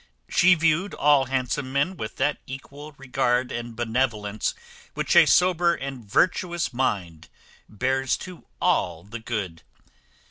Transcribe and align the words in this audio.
She 0.27 0.55
viewed 0.55 0.95
all 0.95 1.25
handsome 1.25 1.71
men 1.71 1.95
with 1.95 2.15
that 2.15 2.39
equal 2.47 2.93
regard 2.93 3.51
and 3.51 3.75
benevolence 3.75 4.55
which 4.95 5.15
a 5.15 5.27
sober 5.27 5.75
and 5.75 6.03
virtuous 6.03 6.73
mind 6.73 7.29
bears 7.69 8.17
to 8.25 8.47
all 8.59 9.03
the 9.03 9.19
good. 9.19 9.61